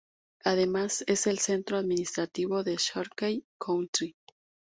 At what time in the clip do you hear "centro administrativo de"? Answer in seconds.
1.37-2.75